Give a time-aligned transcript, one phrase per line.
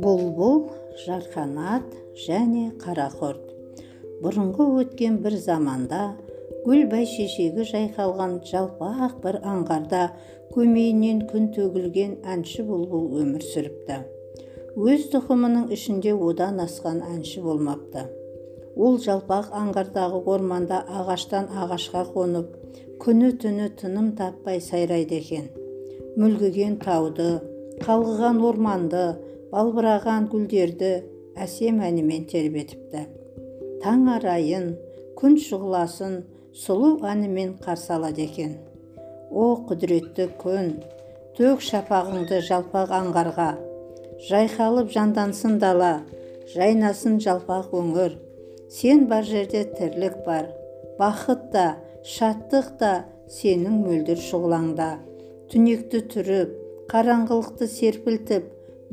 [0.00, 0.64] бұлбұл
[1.04, 1.84] жарқанат
[2.18, 3.44] және қарақұрт
[4.24, 6.00] бұрынғы өткен бір заманда
[6.64, 10.02] гүл бәйшешегі жайқалған жалпақ бір аңғарда
[10.56, 14.00] көмейінен күн төгілген әнші бұлбұл өмір сүріпті.
[14.74, 18.08] Өз тұқымының ішінде одан асқан әнші болмапты.
[18.74, 22.58] Ол жалпақ аңғардағы орманда ағаштан ағашқа қонып
[22.98, 25.59] күні түні тыным таппай сайрайды екен.
[26.18, 27.28] Мүлгіген тауды
[27.84, 29.04] қалғыған орманды
[29.52, 30.90] балбыраған гүлдерді
[31.38, 33.06] әсем әнімен тербетіпті.
[33.84, 34.72] Таң арайын
[35.18, 36.20] күн шұғыласын
[36.56, 38.56] сұлу әнімен қарсы алады екен.
[39.30, 40.72] О құдіретті күн
[41.38, 43.50] төк шапағыңды жалпақ аңғарға.
[44.30, 46.00] Жайқалып жандансын дала
[46.54, 48.16] жайнасын жалпақ өңір.
[48.70, 50.50] Сен бар жерде тірлік бар
[51.00, 51.66] бақыт та
[52.04, 52.90] шаттық та
[53.30, 54.90] сенің мөлдір шұғылаңда.
[55.50, 56.50] Түнекті түріп
[56.92, 58.44] қараңғылықты серпілтіп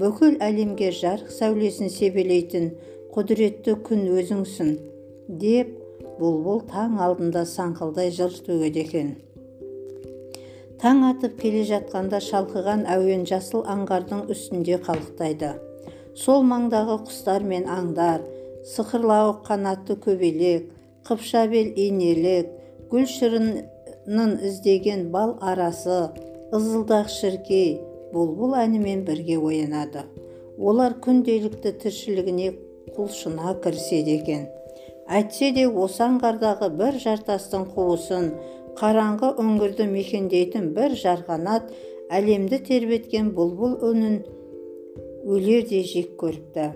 [0.00, 2.70] бүкіл әлемге жарық сәулесін себелейтін
[3.12, 4.70] құдіретті күн өзіңсің
[5.42, 5.74] деп
[6.16, 9.10] бұлбұл таң алдында саңқылдай жыр төгеді екен.
[10.80, 15.50] Таң атып келе жатқанда шалқыған әуен жасыл аңғардың үстінде қалықтайды.
[16.16, 18.24] Сол маңдағы құстар мен аңдар
[18.70, 20.70] сықырлауық қанатты көбелек
[21.04, 22.48] қыпша бел инелік
[22.88, 26.00] гүл шырынын іздеген бал арасы
[26.54, 27.80] ызылдақ шіркей
[28.12, 30.04] бұлбұл әнімен бірге оянады.
[30.56, 32.52] Олар күнделікті тіршілігіне
[32.94, 34.44] құлшына кіріседі екен.
[35.10, 38.30] Әйтсе де осы аңғардағы бір жартастың қуысын
[38.78, 41.72] қараңғы үңгірді мекендейтін бір жарғанат
[42.14, 44.20] әлемді тербеткен бұлбұл үнін
[45.26, 46.68] өлердей жек көріпті.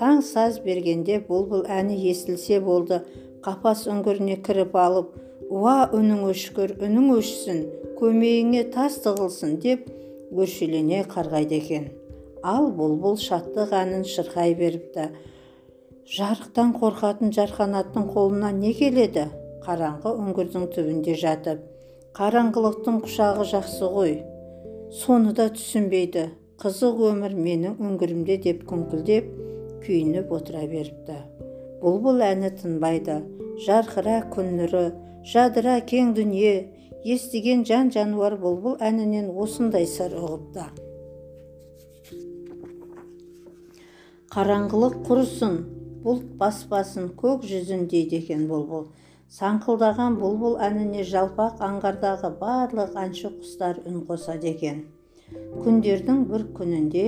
[0.00, 3.02] Таң саз бергенде бұлбұл әні естілсе болды.
[3.44, 5.12] Қапас үңгіріне кіріп алып
[5.52, 7.60] уа үнің өшкір үнің өшсін
[7.98, 9.88] көмейіңе тас тығылсын деп
[10.30, 11.88] өршелене қарғайды екен.
[12.46, 15.08] Ал бұлбұл шаттық әнін шырқай беріпті.
[16.08, 19.26] Жарықтан қорқатын жарқанаттың қолына не келеді?
[19.66, 21.64] Қараңғы үңгірдің түбінде жатып.
[22.16, 24.14] Қараңғылықтың құшағы жақсы ғой.
[24.94, 26.28] Соны да түсінбейді.
[26.62, 29.28] Қызық өмір менің үңгірімде деп күңкілдеп
[29.84, 31.18] күйініп отыра беріпті.
[31.82, 33.20] Бұлбұл әні тынбайды.
[33.66, 34.88] Жарқыра күн нұры
[35.26, 40.66] жадыра кең дүние естіген жан жануар бұлбұл әнінен осындай сыр ұғыпты.
[44.34, 45.58] Қараңғылық құрысын
[46.04, 48.90] бұлт баспасын көк жүзін дейді екен бұлбұл
[49.38, 54.86] саңқылдаған бұлбұл әніне жалпақ аңғардағы барлық әнші құстар үн қосады екен
[55.64, 57.04] күндердің бір күнінде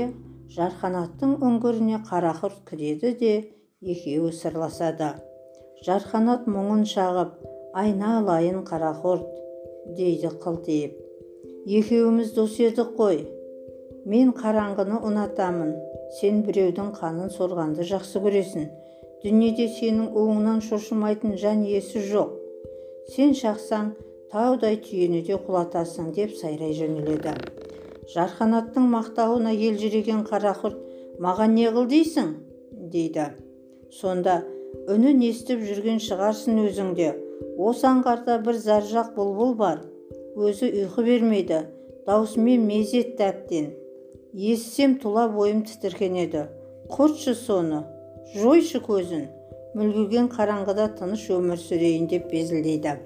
[0.57, 3.33] жарқанаттың үңгіріне қарақұрт кіреді де
[3.81, 5.15] екеуі сырласады.
[5.87, 7.39] Жарқанат мұңын шағып
[7.81, 9.29] айналайын қарақұрт.
[9.97, 10.97] Дейді қылтиып.
[11.67, 13.25] Екеуміз дос едік қой.
[14.07, 15.73] Мен қараңғыны ұнатамын.
[16.19, 18.69] Сен біреудің қанын сорғанды жақсы көресің.
[19.25, 22.37] Дүниеде сенің уыңнан шошымайтын жан иесі жоқ.
[23.15, 23.93] Сен шақсаң
[24.33, 27.35] таудай түйені де құлатасың деп сайрай жөнеледі.
[28.15, 30.79] Жарқанаттың мақтауына елжіреген қарақұрт
[31.23, 32.33] маған не қыл дейсің?
[32.91, 33.27] дейді.
[33.93, 34.41] Сонда
[34.91, 37.11] үнін естіп жүрген шығарсың өзің де.
[37.69, 39.83] Осы аңғарда бір заржақ бұлбұл бар.
[40.37, 41.61] Өзі ұйқы бермейді.
[42.07, 43.69] Даусымен мезетті әбден.
[44.33, 46.47] Естісем тұла бойым тітіркенеді
[46.91, 47.85] құртшы соны.
[48.35, 49.29] Жойшы көзін.
[49.79, 52.97] Мүлгіген қараңғыда тыныш өмір сүрейін деп безілдейді.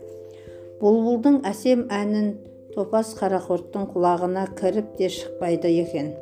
[0.80, 2.30] Бұлбұлдың әсем әнін
[2.74, 6.12] топас қарақұрттың құлағына кіріп те шықпайды екен.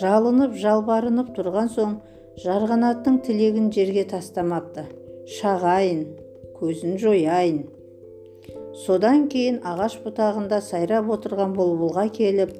[0.00, 1.98] Жалынып жалбарынып тұрған соң
[2.44, 4.88] жарғанаттың тілегін жерге тастамапты.
[5.36, 6.23] Шағайын.
[6.64, 7.64] Көзін жояйын.
[8.74, 12.56] Содан кейін ағаш бұтағында сайрап отырған бұлбұлға келіп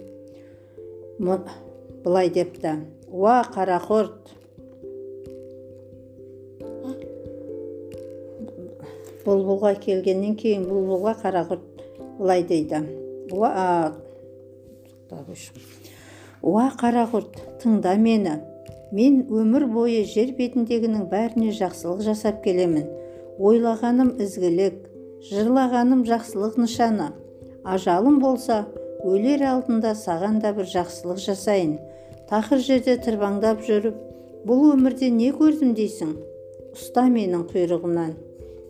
[2.04, 2.76] былай депті.
[3.08, 4.32] Уа қарақұрт
[9.24, 11.84] бұлбұлға келгеннен кейін бұлбұлға қарақұрт
[12.18, 12.84] былай дейді.
[13.32, 13.94] Уа
[16.42, 18.36] уа қарақұрт тыңда мені.
[18.94, 22.84] Мен өмір бойы жер бетіндегінің бәріне жақсылық жасап келемін.
[23.38, 24.76] Ойлағаным ізгілік
[25.30, 27.10] жырлағаным жақсылық нышаны.
[27.64, 28.64] Ажалым болса
[29.02, 31.76] өлер алдында саған да бір жақсылық жасайын.
[32.30, 33.98] Тақыр жерде тырбаңдап жүріп
[34.46, 36.14] бұл өмірде не көрдім дейсің?
[36.74, 38.14] Ұста менің құйрығымнан.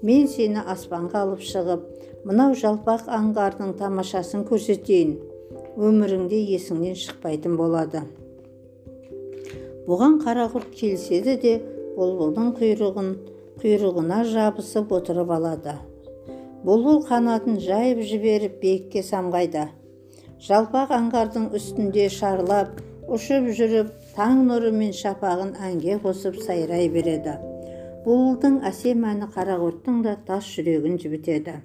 [0.03, 1.87] Мен сені аспанға алып шығып
[2.25, 5.17] мынау жалпақ аңғардың тамашасын көрсетейін.
[5.77, 8.05] Өміріңде есіңнен шықпайтын болады
[9.89, 11.55] бұған қарақұрт келіседі де
[11.97, 13.11] бұлбұлдың құйрығын
[13.65, 15.73] құйрығына жабысып отырып алады.
[16.69, 19.63] Бұлбұл қанатын жайып жіберіп биікке самғайды.
[20.45, 27.39] Жалпақ аңғардың үстінде шарлап ұшып жүріп таң нұры мен шапағын әнге қосып сайрай береді.
[28.05, 31.57] Бұлбұлдың әсем әні қарақұрттың да тас жүрегін жібітеді.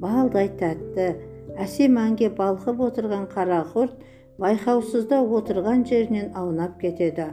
[0.00, 1.10] Балдай тәтті
[1.66, 4.00] әсем әнге балқып отырған қарақұрт
[4.40, 7.28] байқаусызда отырған жерінен аунап кетеді.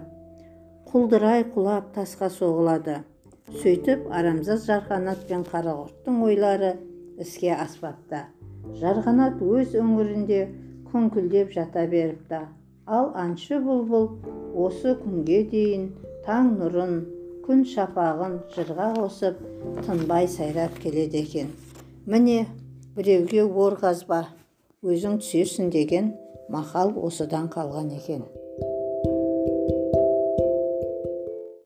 [0.92, 3.00] Құлдырай құлап тасқа соғылады.
[3.52, 6.70] Сөйтіп арамза жарқанат пен қарақұрттың ойлары
[7.20, 8.22] іске аспапты.
[8.80, 10.40] Жарғанат өз өңірінде
[10.92, 12.40] күңкілдеп жата беріпті.
[12.88, 14.08] Ал аңшы бұлбұл
[14.66, 15.90] осы күнге дейін
[16.26, 16.96] таң нұрын
[17.44, 19.42] күн шапағын жырға қосып
[19.84, 21.52] тынбай сайрап келеді екен.
[22.06, 22.46] Міне
[22.96, 24.22] біреуге ор қазба
[24.84, 26.14] өзің түсерсің деген
[26.52, 28.24] мақал осыдан қалған екен.